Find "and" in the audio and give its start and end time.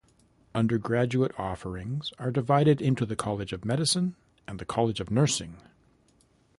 4.47-4.57